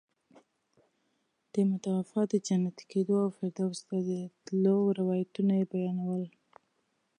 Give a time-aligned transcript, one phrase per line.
[1.51, 4.11] د متوفي د جنتي کېدو او فردوس ته د
[4.45, 6.23] تلو روایتونه یې بیانول.